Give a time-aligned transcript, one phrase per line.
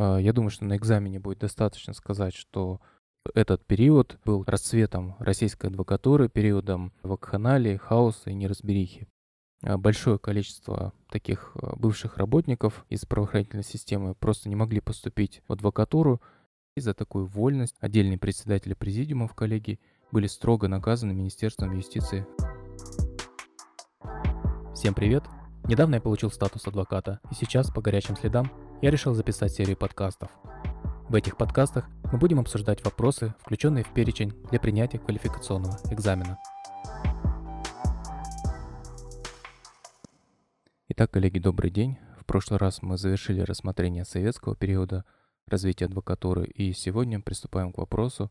[0.00, 2.80] А, я думаю, что на экзамене будет достаточно сказать, что
[3.34, 9.06] этот период был расцветом российской адвокатуры, периодом вакханалии, хаоса и неразберихи.
[9.62, 15.52] А, большое количество таких а, бывших работников из правоохранительной системы просто не могли поступить в
[15.52, 16.22] адвокатуру,
[16.76, 19.80] и за такую вольность отдельные председатели президиума в коллегии
[20.12, 22.26] были строго наказаны Министерством юстиции.
[24.74, 25.24] Всем привет!
[25.64, 28.50] Недавно я получил статус адвоката, и сейчас, по горячим следам,
[28.82, 30.30] я решил записать серию подкастов.
[31.08, 36.38] В этих подкастах мы будем обсуждать вопросы, включенные в перечень для принятия квалификационного экзамена.
[40.88, 41.98] Итак, коллеги, добрый день.
[42.18, 45.04] В прошлый раз мы завершили рассмотрение советского периода
[45.46, 48.30] развития адвокатуры, и сегодня приступаем к вопросу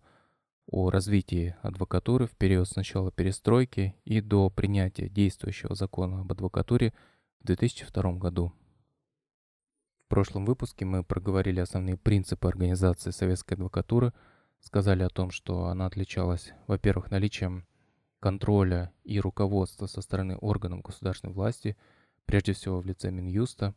[0.68, 6.94] о развитии адвокатуры в период с начала перестройки и до принятия действующего закона об адвокатуре
[7.42, 8.54] в 2002 году.
[10.10, 14.12] В прошлом выпуске мы проговорили основные принципы организации советской адвокатуры,
[14.60, 17.68] сказали о том, что она отличалась, во-первых, наличием
[18.20, 21.78] контроля и руководства со стороны органов государственной власти,
[22.26, 23.76] прежде всего в лице Минюста,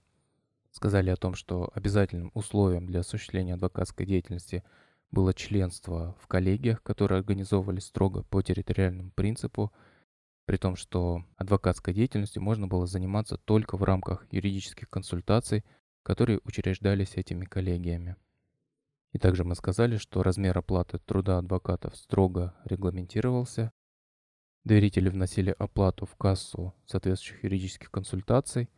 [0.71, 4.65] сказали о том, что обязательным условием для осуществления адвокатской деятельности
[5.11, 9.71] было членство в коллегиях, которые организовывались строго по территориальному принципу,
[10.47, 15.63] при том, что адвокатской деятельностью можно было заниматься только в рамках юридических консультаций
[16.03, 18.17] которые учреждались этими коллегиями.
[19.13, 23.73] И также мы сказали, что размер оплаты труда адвокатов строго регламентировался.
[24.65, 28.71] Доверители вносили оплату в кассу соответствующих юридических консультаций,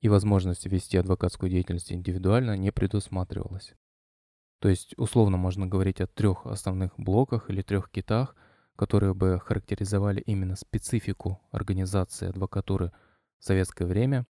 [0.00, 3.74] и возможность вести адвокатскую деятельность индивидуально не предусматривалась.
[4.58, 8.34] То есть условно можно говорить о трех основных блоках или трех китах,
[8.76, 12.92] которые бы характеризовали именно специфику организации адвокатуры
[13.38, 14.26] в советское время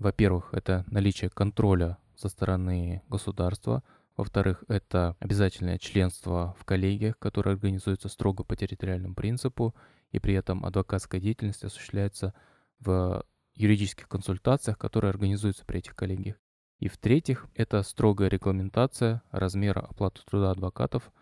[0.00, 3.84] во-первых, это наличие контроля со стороны государства.
[4.16, 9.74] Во-вторых, это обязательное членство в коллегиях, которые организуются строго по территориальному принципу,
[10.10, 12.32] и при этом адвокатская деятельность осуществляется
[12.80, 13.24] в
[13.54, 16.36] юридических консультациях, которые организуются при этих коллегиях.
[16.78, 21.12] И в-третьих, это строгая регламентация размера оплаты труда адвокатов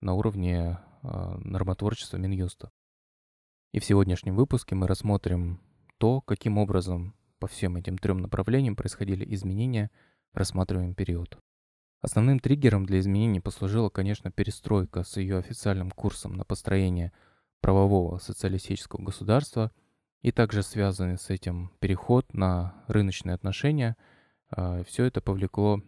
[0.00, 2.72] на уровне э, нормотворчества Минюста.
[3.70, 5.60] И в сегодняшнем выпуске мы рассмотрим
[5.98, 9.90] то, каким образом по всем этим трем направлениям происходили изменения
[10.32, 11.38] в рассматриваемый период.
[12.00, 17.12] Основным триггером для изменений послужила, конечно, перестройка с ее официальным курсом на построение
[17.62, 19.72] правового социалистического государства
[20.20, 23.96] и также связанный с этим переход на рыночные отношения.
[24.50, 25.80] А, Все это повлекло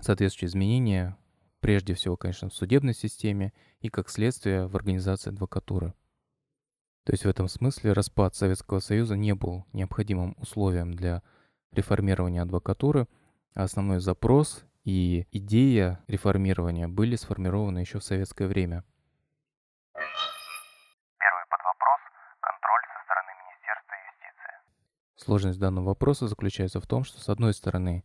[0.00, 1.16] соответствующие изменения,
[1.60, 5.92] прежде всего, конечно, в судебной системе и, как следствие, в организации адвокатуры.
[7.04, 11.22] То есть в этом смысле распад Советского Союза не был необходимым условием для
[11.72, 13.08] реформирования адвокатуры,
[13.54, 18.84] а основной запрос и идея реформирования были сформированы еще в советское время.
[19.92, 22.00] Первый подвопрос–
[22.40, 24.52] контроль со стороны Министерства юстиции.
[25.16, 28.02] Сложность данного вопроса заключается в том, что, с одной стороны,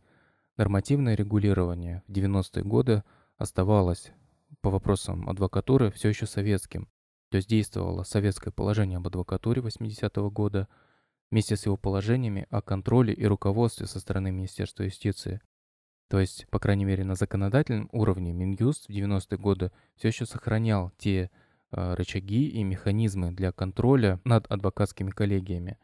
[0.58, 3.02] нормативное регулирование в 90-е годы
[3.38, 4.12] оставалось
[4.60, 6.86] по вопросам адвокатуры все еще советским,
[7.30, 10.68] то есть действовало советское положение об адвокатуре 80-го года
[11.30, 15.40] вместе с его положениями о контроле и руководстве со стороны Министерства юстиции.
[16.08, 20.90] То есть, по крайней мере, на законодательном уровне Минюст в 90-е годы все еще сохранял
[20.98, 21.30] те
[21.70, 25.78] э, рычаги и механизмы для контроля над адвокатскими коллегиями.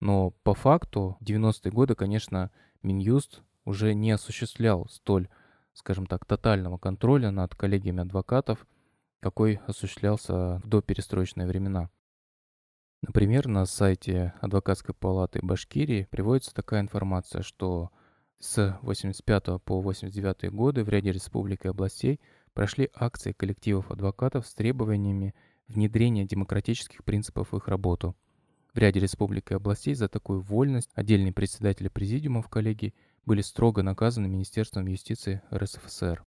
[0.00, 2.50] Но по факту в 90-е годы, конечно,
[2.82, 5.28] Минюст уже не осуществлял столь,
[5.72, 8.66] скажем так, тотального контроля над коллегиями адвокатов–
[9.20, 11.90] какой осуществлялся в доперестроечные времена.
[13.02, 17.90] Например, на сайте Адвокатской палаты Башкирии приводится такая информация, что
[18.38, 22.20] с 85 по 89 годы в ряде республик и областей
[22.52, 25.34] прошли акции коллективов адвокатов с требованиями
[25.68, 28.16] внедрения демократических принципов в их работу.
[28.74, 32.94] В ряде республик и областей за такую вольность отдельные председатели президиумов коллегий
[33.24, 36.24] были строго наказаны Министерством юстиции РСФСР.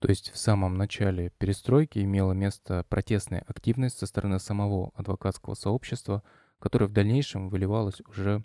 [0.00, 6.22] То есть в самом начале перестройки имела место протестная активность со стороны самого адвокатского сообщества,
[6.60, 8.44] которая в дальнейшем выливалась уже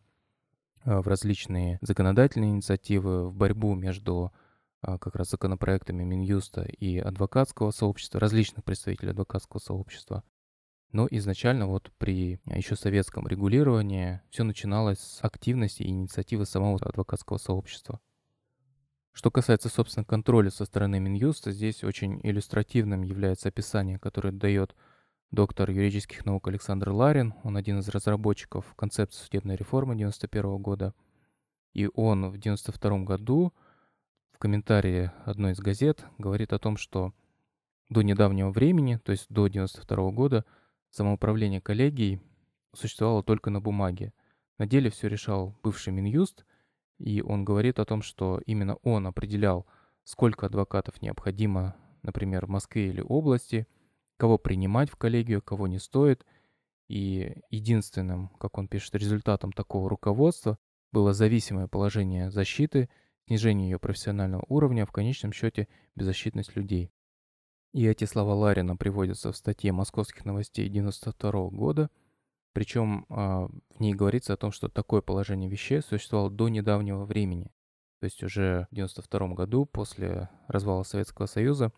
[0.83, 4.33] а, в различные законодательные инициативы, в борьбу между
[4.81, 10.23] а, как раз законопроектами Минюста и адвокатского сообщества, различных представителей адвокатского сообщества.
[10.91, 17.38] Но изначально вот при еще советском регулировании все начиналось с активности и инициативы самого адвокатского
[17.38, 17.99] сообщества.
[19.13, 24.75] Что касается, собственно, контроля со стороны Минюста, здесь очень иллюстративным является описание, которое дает
[25.30, 27.36] доктор юридических наук Александр Ларин.
[27.44, 30.94] Он один из разработчиков концепции судебной реформы 1991 года.
[31.74, 33.54] И он в 1992 году
[34.31, 37.13] в комментарии одной из газет говорит о том, что
[37.89, 40.44] до недавнего времени, то есть до 92 года,
[40.89, 42.19] самоуправление коллегией
[42.74, 44.12] существовало только на бумаге.
[44.57, 46.45] На деле все решал бывший Минюст,
[47.00, 49.66] и он говорит о том, что именно он определял,
[50.04, 53.68] сколько адвокатов необходимо, например, в Москве или области,
[54.18, 56.25] кого принимать в коллегию, кого не стоит.
[56.88, 60.57] И единственным, как он пишет, результатом такого руководства
[60.92, 62.90] было зависимое положение защиты,
[63.25, 66.92] снижение ее профессионального уровня, а в конечном счете беззащитность людей.
[67.74, 71.90] И эти слова Ларина приводятся в статье «Московских новостей» 92 года,
[72.53, 77.51] причем э, в ней говорится о том, что такое положение вещей существовало до недавнего времени.
[78.00, 81.71] То есть уже в 92 году, после развала Советского Союза,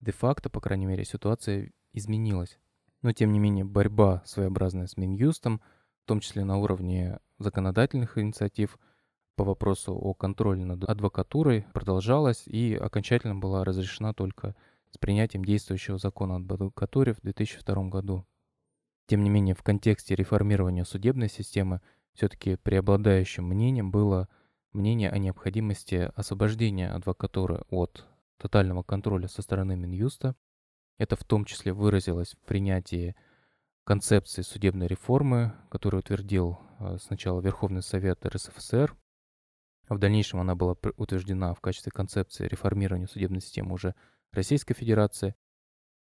[0.00, 2.58] де-факто, по крайней мере, ситуация изменилась.
[3.02, 5.60] Но, тем не менее, борьба своеобразная с Минюстом,
[6.04, 8.78] в том числе на уровне законодательных инициатив
[9.36, 14.54] по вопросу о контроле над адвокатурой, продолжалась и окончательно была разрешена только
[14.90, 18.26] с принятием действующего закона об адвокатуре в 2002 году.
[19.06, 21.80] Тем не менее, в контексте реформирования судебной системы
[22.14, 24.28] все-таки преобладающим мнением было
[24.72, 28.06] мнение о необходимости освобождения адвокатуры от
[28.38, 30.34] тотального контроля со стороны Минюста.
[30.98, 33.16] Это в том числе выразилось в принятии
[33.84, 38.96] концепции судебной реформы, которую утвердил э, сначала Верховный Совет РСФСР,
[39.88, 43.94] в дальнейшем она была утверждена в качестве концепции реформирования судебной системы уже
[44.32, 45.34] Российской Федерации.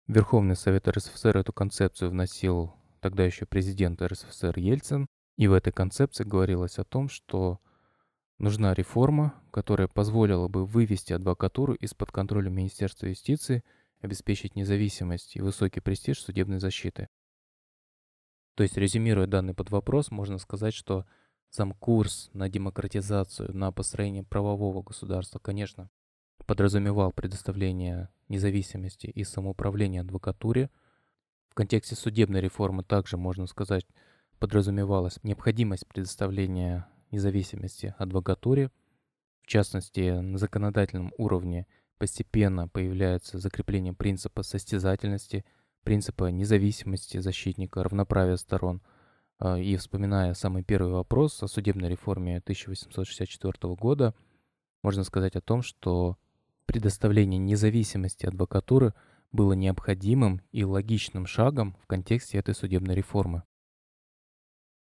[0.08, 6.24] Верховный Совет РСФСР эту концепцию вносил тогда еще президент РСФСР Ельцин, и в этой концепции
[6.24, 7.60] говорилось о том, что
[8.40, 13.66] нужна реформа, которая позволила бы вывести адвокатуру из-под контроля Министерства юстиции,
[14.00, 17.10] обеспечить независимость и высокий престиж судебной защиты.
[18.56, 21.06] То есть, резюмируя данный под вопрос, можно сказать, что
[21.50, 25.90] сам курс на демократизацию, на построение правового государства, конечно,
[26.46, 30.70] подразумевал предоставление независимости и самоуправления адвокатуре.
[31.50, 33.86] В контексте судебной реформы также, можно сказать,
[34.40, 38.72] подразумевалась необходимость предоставления независимости адвокатуре.
[39.42, 41.68] В частности, на законодательном уровне
[41.98, 45.46] постепенно появляется закрепление принципа состязательности–
[45.88, 48.82] принципа независимости защитника, равноправия сторон.
[49.40, 54.14] А, и вспоминая самый первый вопрос о судебной реформе 1864 года,
[54.84, 56.18] можно сказать о том, что
[56.68, 58.94] предоставление независимости адвокатуры
[59.32, 63.44] было необходимым и логичным шагом в контексте этой судебной реформы.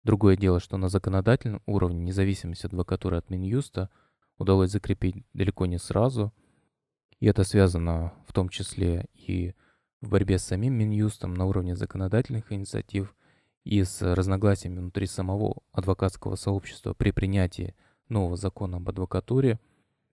[0.03, 3.89] Другое дело, что на законодательном уровне независимость адвокатуры от Минюста
[4.37, 6.33] удалось закрепить далеко не сразу,
[7.19, 9.53] и это связано в том числе и
[10.01, 13.15] в борьбе с самим Минюстом на уровне законодательных инициатив
[13.63, 17.75] и с разногласиями внутри самого адвокатского сообщества при принятии
[18.09, 19.59] нового закона об адвокатуре,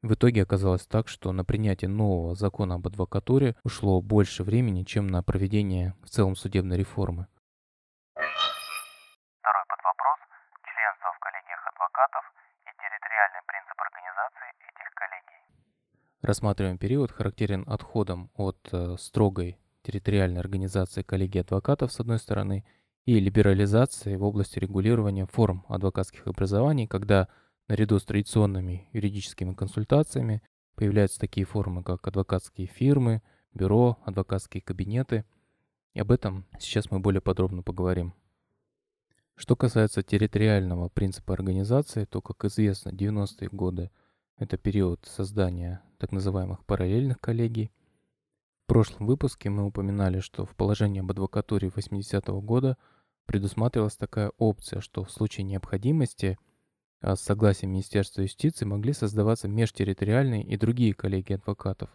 [0.03, 5.07] в итоге оказалось так, что на принятие нового закона об адвокатуре ушло больше времени, чем
[5.07, 7.27] на проведение в целом судебной реформы.
[8.15, 10.19] Второй подвопрос–
[10.65, 12.25] членство в коллегиях адвокатов
[12.65, 15.41] и территориальный принцип организации этих коллегий.
[16.23, 22.65] Рассматриваем период, характерен отходом от э, строгой территориальной организации коллегии адвокатов с одной стороны
[23.05, 27.29] и либерализации в области регулирования форм адвокатских образований, когда
[27.69, 30.43] наряду с традиционными юридическими консультациями
[30.75, 33.23] появляются такие формы, как адвокатские фирмы,
[33.55, 35.25] бюро, адвокатские кабинеты.
[35.95, 38.15] И об этом сейчас мы более подробно поговорим.
[39.35, 43.91] Что касается территориального принципа организации, то, как известно, 90-е годы–
[44.37, 47.71] это период создания так называемых параллельных коллегий–
[48.71, 52.77] в прошлом выпуске мы упоминали, что в положении об адвокатуре 80-го года
[53.27, 56.39] предусматривалась такая опция, что в случае необходимости
[57.03, 61.91] с согласием Министерства юстиции могли создаваться межтерриториальные и другие коллегии адвокатов.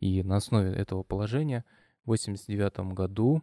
[0.00, 1.64] И на основе этого положения
[2.04, 3.42] в 1989 году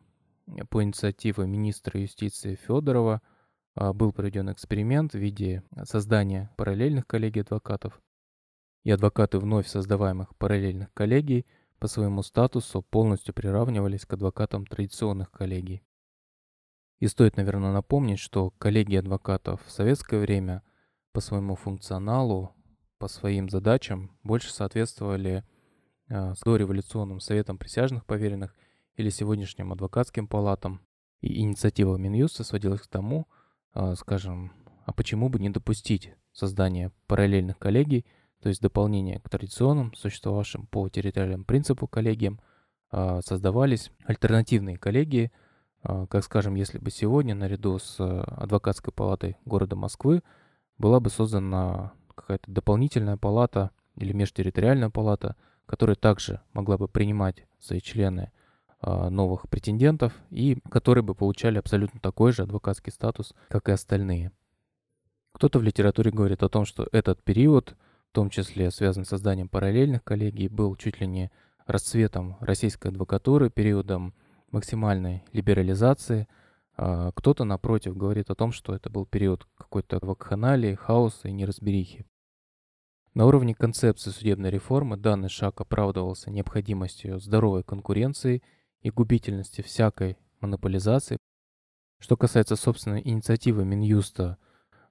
[0.69, 3.21] по инициативе министра юстиции Федорова
[3.75, 8.01] а, был проведен эксперимент в виде создания параллельных коллегий адвокатов.
[8.83, 11.45] И адвокаты вновь создаваемых параллельных коллегий–
[11.79, 15.81] по своему статусу полностью приравнивались к адвокатам традиционных коллегий.
[16.99, 20.61] И стоит, наверное, напомнить, что коллегии адвокатов в советское время
[21.11, 22.55] по своему функционалу,
[22.97, 25.43] по своим задачам больше соответствовали
[26.09, 28.55] э, дореволюционным советам присяжных поверенных
[28.95, 30.81] или сегодняшним адвокатским палатам.
[31.21, 33.27] И инициатива Минюста сводилась к тому,
[33.73, 34.53] э, скажем,
[34.85, 38.05] а почему бы не допустить создание параллельных коллегий–
[38.41, 42.39] то есть дополнение к традиционным, существовавшим по территориальному принципу коллегиям,
[42.91, 45.31] а, создавались альтернативные коллегии,
[45.83, 50.23] а, как скажем, если бы сегодня наряду с а, адвокатской палатой города Москвы
[50.79, 57.79] была бы создана какая-то дополнительная палата или межтерриториальная палата, которая также могла бы принимать свои
[57.79, 58.31] члены
[58.81, 64.31] а, новых претендентов и которые бы получали абсолютно такой же адвокатский статус, как и остальные.
[65.33, 67.75] Кто-то в литературе говорит о том, что этот период,
[68.09, 71.31] в том числе связан с созданием параллельных коллегий, был чуть ли не
[71.67, 74.13] расцветом российской адвокатуры, периодом
[74.51, 76.27] максимальной либерализации.
[76.81, 82.05] А кто-то, напротив, говорит о том, что это был период какой-то вакханалии, хаоса и неразберихи.
[83.13, 88.41] На уровне концепции судебной реформы данный шаг оправдывался необходимостью здоровой конкуренции–
[88.81, 91.17] и губительности всякой монополизации.
[91.99, 94.37] Что касается собственной инициативы Минюста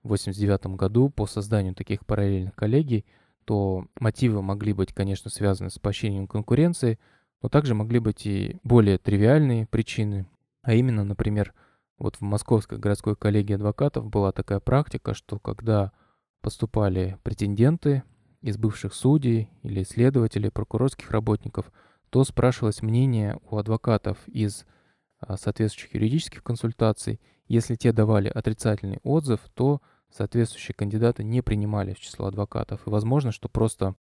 [0.02, 3.06] в 1989 году по созданию таких параллельных коллегий,
[3.44, 6.98] то мотивы могли быть, конечно, связаны с поощрением конкуренции,
[7.40, 10.26] но также могли быть и более тривиальные причины,
[10.62, 11.54] а именно, например,
[11.98, 15.92] вот в Московской городской коллегии адвокатов была такая практика, что когда
[16.40, 18.02] поступали претенденты
[18.40, 21.72] из бывших судей или следователей, прокурорских работников–
[22.10, 24.64] то спрашивалось мнение у адвокатов из
[25.20, 27.20] а, соответствующих юридических консультаций.
[27.46, 32.86] Если те давали отрицательный отзыв, то соответствующие кандидаты не принимали в число адвокатов.
[32.86, 33.94] И возможно, что просто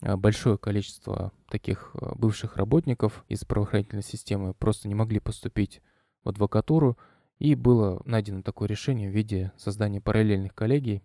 [0.00, 5.82] а, большое количество таких а, бывших работников из правоохранительной системы просто не могли поступить
[6.24, 6.98] в адвокатуру,
[7.42, 11.02] и было найдено такое решение в виде создания параллельных коллегий.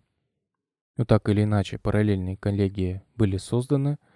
[0.98, 3.98] Ну так или иначе, параллельные коллегии были созданы–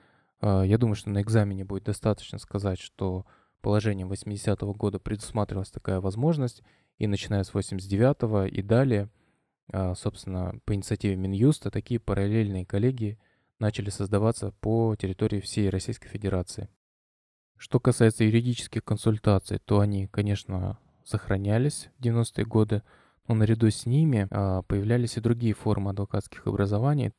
[0.41, 3.25] а, я думаю, что на экзамене будет достаточно сказать, что
[3.61, 6.63] положением 80-го года предусматривалась такая возможность,
[6.97, 9.09] и начиная с 89-го и далее,
[9.71, 13.19] а, собственно, по инициативе Минюста, такие параллельные коллегии
[13.59, 16.69] начали создаваться по территории всей Российской Федерации.
[17.57, 22.83] Что касается юридических консультаций, то они, конечно, сохранялись в 90-е годы,
[23.27, 27.11] но наряду с ними а, появлялись и другие формы адвокатских образований.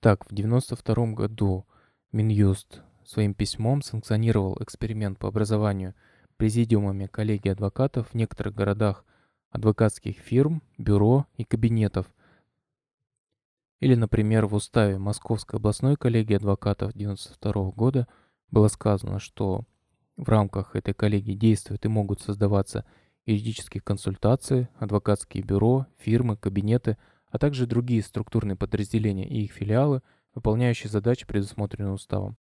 [0.00, 1.66] Так, в 92 году
[2.12, 5.94] Минюст своим письмом санкционировал эксперимент по образованию
[6.36, 9.04] президиумами коллегий адвокатов в некоторых городах
[9.50, 12.06] адвокатских фирм, бюро и кабинетов.
[13.80, 18.08] Или, например, в уставе Московской областной коллегии адвокатов 1992 года
[18.50, 19.64] было сказано, что
[20.18, 22.84] в рамках этой коллегии действуют и могут создаваться
[23.24, 26.98] юридические консультации, адвокатские бюро, фирмы, кабинеты,
[27.30, 30.02] а также другие структурные подразделения и их филиалы–
[30.38, 32.36] выполняющий задачи, предусмотренные уставом.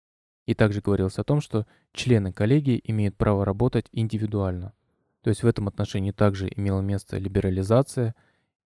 [0.44, 4.74] И также говорилось о том, что члены коллегии имеют право работать индивидуально.
[5.22, 8.14] То есть в этом отношении также имела место либерализация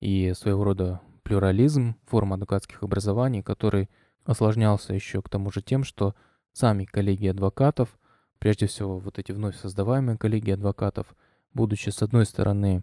[0.01, 3.89] и своего рода плюрализм форм адвокатских образований, который
[4.25, 6.17] осложнялся еще к тому же тем, что
[6.53, 8.00] сами коллеги адвокатов,
[8.41, 11.15] прежде всего вот эти вновь создаваемые коллеги адвокатов,
[11.55, 12.83] будучи с одной стороны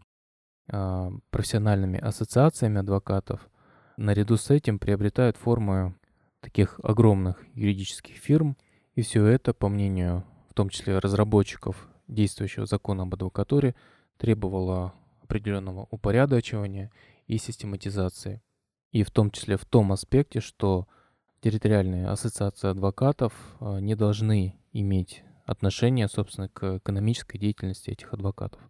[0.70, 3.42] а, профессиональными ассоциациями адвокатов,
[3.98, 5.96] наряду с этим приобретают форму
[6.40, 8.56] таких огромных юридических фирм.
[8.96, 13.76] И все это, по мнению в том числе разработчиков действующего закона об адвокатуре,
[14.18, 16.92] требовало определенного упорядочивания
[17.26, 18.42] и систематизации.
[18.92, 20.88] И в том числе в том аспекте, что
[21.42, 28.62] территориальные ассоциации адвокатов а, не должны иметь отношение, собственно, к экономической деятельности этих адвокатов.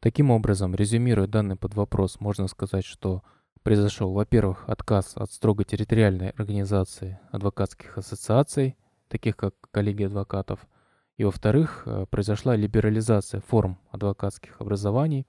[0.00, 3.22] Таким образом, резюмируя данный под вопрос, можно сказать, что
[3.64, 10.66] произошел, во-первых, отказ от строго территориальной организации адвокатских ассоциаций, таких как коллеги адвокатов,
[11.16, 15.26] и, во-вторых, э, произошла либерализация форм адвокатских образований,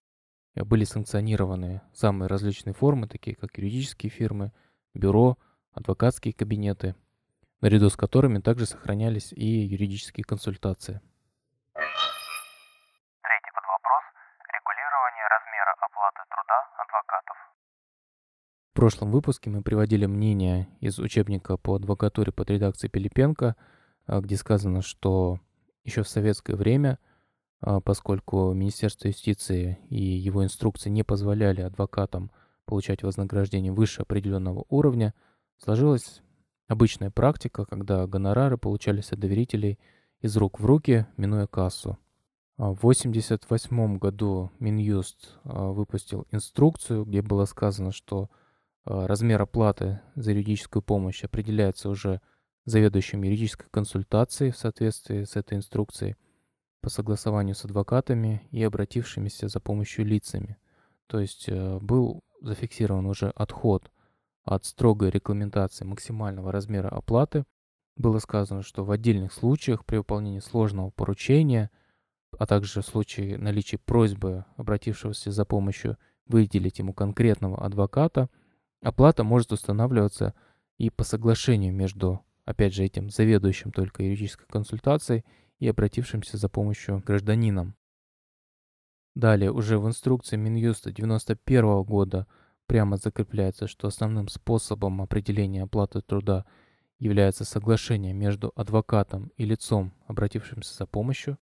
[0.54, 4.52] э, были санкционированы самые различные формы, такие как юридические фирмы,
[4.94, 5.40] бюро,
[5.72, 6.96] адвокатские кабинеты,
[7.62, 11.02] наряду с которыми также сохранялись и юридические консультации.
[18.72, 23.58] В прошлом выпуске мы приводили мнение из учебника по адвокатуре под редакцией Пилипенко,
[24.06, 25.40] а, где сказано, что
[25.84, 26.98] еще в советское время,
[27.60, 32.32] а, поскольку Министерство юстиции и его инструкции не позволяли адвокатам
[32.66, 35.14] получать вознаграждение выше определенного уровня,
[35.58, 36.22] сложилась
[36.70, 39.80] обычная практика, когда гонорары получались от доверителей
[40.22, 41.98] из рук в руки, минуя кассу.
[42.58, 48.30] А, в 1988 году Минюст выпустил инструкцию, где было сказано, что
[48.86, 52.22] а, размер оплаты за юридическую помощь определяется уже
[52.66, 56.16] заведующим юридической консультацией в соответствии с этой инструкцией
[56.82, 60.58] по согласованию с адвокатами и обратившимися за помощью лицами.
[61.08, 63.92] То есть э, был зафиксирован уже отход
[64.44, 67.46] от строгой регламентации максимального размера оплаты.
[67.96, 71.70] Было сказано, что в отдельных случаях при выполнении сложного поручения,
[72.38, 78.30] а также в случае наличия просьбы обратившегося за помощью выделить ему конкретного адвоката–
[78.82, 80.34] Оплата может устанавливаться
[80.78, 85.24] и по соглашению между опять же, этим заведующим только юридической консультацией
[85.60, 87.76] и обратившимся за помощью гражданином.
[89.16, 92.26] Далее, уже в инструкции Минюста 91 года
[92.70, 96.46] прямо закрепляется, что основным способом определения оплаты труда
[97.00, 101.40] является соглашение между адвокатом и лицом, обратившимся за помощью,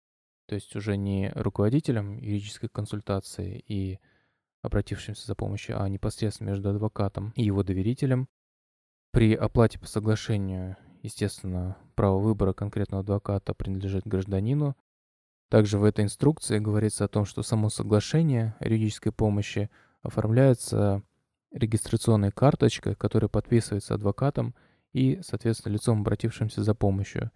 [0.46, 4.00] то есть уже не руководителем юридической консультации и
[4.62, 8.28] обратившимся за помощью, а непосредственно между адвокатом и его доверителем.
[9.12, 14.76] При оплате по соглашению, естественно, право выбора конкретного адвоката принадлежит гражданину.
[15.50, 19.70] Также в этой инструкции говорится о том, что само соглашение юридической помощи
[20.02, 21.04] оформляется
[21.52, 24.54] регистрационной карточкой, которая подписывается адвокатом
[24.92, 27.30] и, соответственно, лицом, обратившимся за помощью.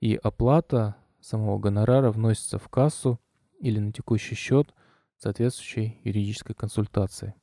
[0.00, 3.20] И оплата самого гонорара вносится в кассу
[3.58, 4.74] или на текущий счет
[5.18, 7.34] соответствующей юридической консультации.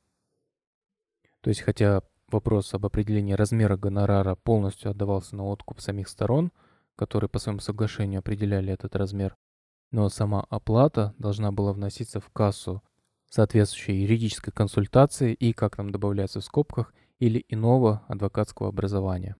[1.42, 6.52] То есть, хотя вопрос об определении размера гонорара полностью отдавался на откуп самих сторон,
[6.96, 9.36] которые по своему соглашению определяли этот размер,
[9.90, 12.82] но сама оплата должна была вноситься в кассу
[13.30, 19.36] соответствующей юридической консультации и, как там добавляется в скобках, или иного адвокатского образования.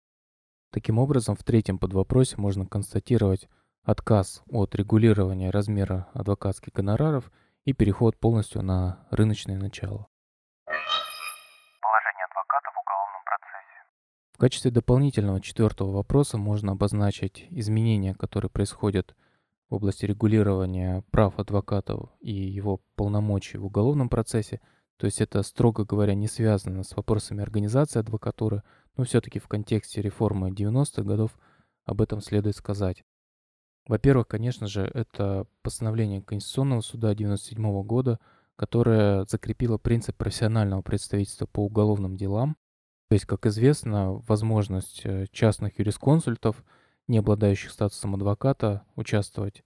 [0.72, 3.48] Таким образом, в третьем подвопросе можно констатировать
[3.82, 7.30] отказ от регулирования размера адвокатских гонораров
[7.64, 10.06] и переход полностью на рыночное начало.
[10.66, 13.84] Положение адвоката в уголовном процессе.
[14.32, 19.14] В качестве дополнительного четвертого вопроса можно обозначить изменения, которые происходят
[19.68, 24.60] в области регулирования прав адвокатов и его полномочий в уголовном процессе.
[24.96, 28.62] То есть это, строго говоря, не связано с вопросами организации адвокатуры,
[28.96, 31.38] но все-таки в контексте реформы 90-х годов
[31.84, 33.04] об этом следует сказать.
[33.86, 38.18] Во-первых, конечно же, это постановление Конституционного суда 1997 года,
[38.56, 42.56] которое закрепило принцип профессионального представительства по уголовным делам.
[43.08, 46.64] То есть, как известно, возможность э, частных юрисконсультов–
[47.08, 49.64] не обладающих статусом адвоката, участвовать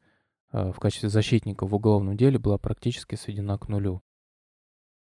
[0.53, 4.03] э, в качестве защитника в уголовном деле была практически сведена к нулю.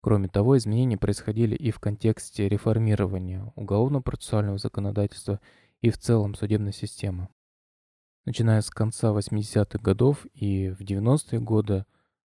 [0.00, 5.40] Кроме того, изменения происходили и в контексте реформирования уголовно-процессуального законодательства
[5.80, 7.28] и в целом судебной системы.
[8.26, 11.84] Начиная с конца 80-х годов и в 90-е годы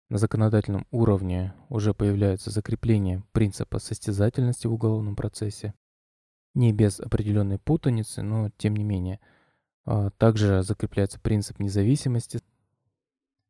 [0.08, 5.74] на законодательном уровне уже появляется закрепление принципа состязательности в уголовном процессе.
[6.54, 9.18] Не без определенной путаницы, но тем не менее–
[10.18, 12.40] также закрепляется принцип независимости.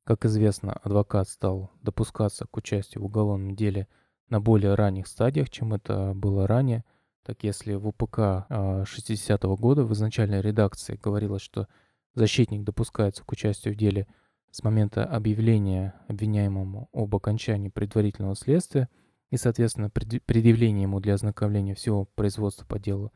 [0.04, 3.88] Как известно, адвокат стал допускаться к участию в уголовном деле
[4.28, 6.84] на более ранних стадиях, чем это было ранее.
[7.24, 11.68] Так если в УПК 60-го а, года в изначальной редакции говорилось, что
[12.14, 14.06] защитник допускается к участию в деле
[14.50, 18.88] с момента объявления обвиняемому об окончании предварительного следствия
[19.30, 23.12] и, соответственно, предъявления ему для ознакомления всего производства по делу,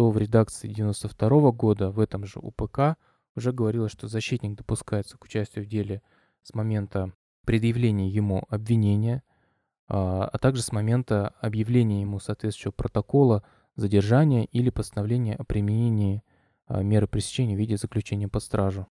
[0.00, 2.96] то в редакции 92 года в этом же УПК
[3.36, 6.00] уже говорилось, что защитник допускается к участию в деле
[6.42, 7.12] с момента
[7.44, 9.22] предъявления ему обвинения,
[9.88, 13.44] а, а также с момента объявления ему соответствующего протокола
[13.76, 16.24] задержания или постановления о применении
[16.64, 18.88] а, меры пресечения в виде заключения под стражу.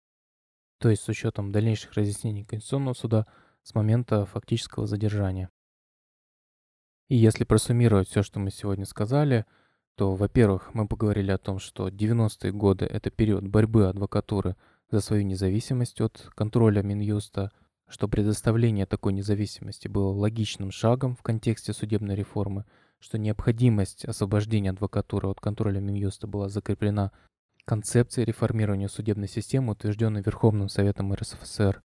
[0.78, 3.26] То есть с учетом дальнейших разъяснений Конституционного суда
[3.62, 5.48] с момента фактического задержания.
[7.08, 9.46] И если просуммировать все, что мы сегодня сказали–
[9.98, 14.54] то, во-первых, мы поговорили о том, что 90-е годы— это период борьбы адвокатуры
[14.92, 17.50] за свою независимость от контроля Минюста,
[17.88, 22.64] что предоставление такой независимости было логичным шагом в контексте судебной реформы,
[23.00, 27.10] что необходимость освобождения адвокатуры от контроля Минюста была закреплена
[27.64, 31.82] концепцией реформирования судебной системы, утвержденной Верховным Советом РСФСР.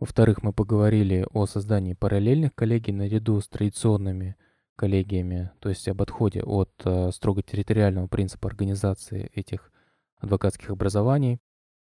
[0.00, 4.34] Во-вторых, мы поговорили о создании параллельных коллегий наряду с традиционными
[4.80, 9.70] коллегиями, то есть об отходе от э, строго территориального принципа организации этих
[10.16, 11.38] адвокатских образований.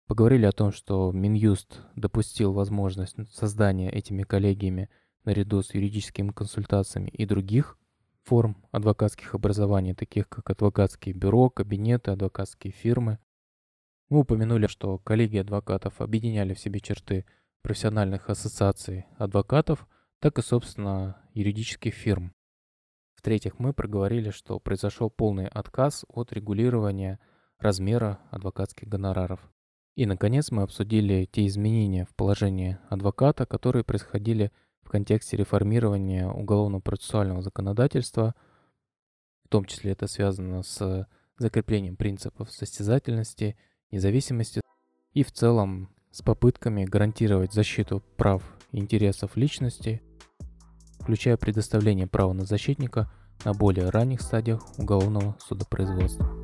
[0.07, 4.91] Поговорили о том, что Минюст допустил возможность создания этими коллегиями
[5.25, 7.79] наряду с юридическими консультациями и других
[8.23, 13.19] форм адвокатских образований, таких как адвокатские бюро, кабинеты, адвокатские фирмы.
[14.09, 17.27] Мы упомянули, что коллегии адвокатов объединяли в себе черты
[17.63, 19.89] профессиональных ассоциаций адвокатов,
[20.21, 22.33] так и, собственно, юридических фирм.
[23.25, 27.19] В-третьих, мы проговорили, что произошел полный отказ от регулирования
[27.59, 29.41] размера адвокатских гонораров.
[29.97, 37.41] И, наконец, мы обсудили те изменения в положении адвоката, которые происходили в контексте реформирования уголовно-процессуального
[37.41, 38.35] законодательства.
[39.47, 41.09] В том числе это связано с
[41.39, 43.57] закреплением принципов состязательности,
[43.91, 44.61] независимости
[45.15, 50.03] и в целом с попытками гарантировать защиту прав и интересов личности–
[51.05, 53.11] включая предоставление права на защитника
[53.45, 56.44] на более ранних стадиях уголовного судопроизводства.